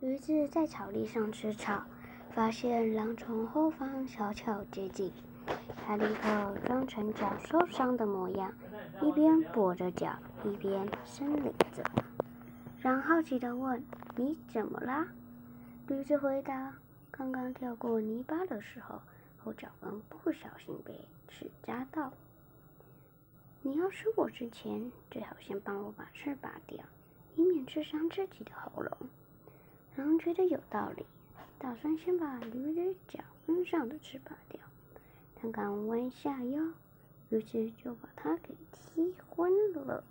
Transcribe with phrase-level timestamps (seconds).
[0.00, 1.84] 驴子在草地上吃草，
[2.30, 5.12] 发现狼从后方悄悄接近，
[5.84, 8.50] 他立刻装成脚受伤的模样，
[9.02, 11.84] 一边跛着脚，一边伸领子。
[12.80, 13.84] 狼好奇地问
[14.16, 15.06] ：“你怎么啦？”
[15.86, 16.74] 驴子回答
[17.12, 19.02] ：“刚刚跳过泥巴的时候，
[19.44, 20.98] 后脚跟不小心被
[21.28, 22.10] 刺扎到。
[23.60, 26.82] 你要吃我之前，最好先帮我把刺拔掉，
[27.36, 28.96] 以免刺伤自己的喉咙。”
[30.22, 31.04] 觉得有道理，
[31.58, 34.60] 打算先把驴的脚跟上的刺拔掉。
[35.34, 36.62] 他刚弯下腰，
[37.30, 40.04] 驴子就把他给踢昏了。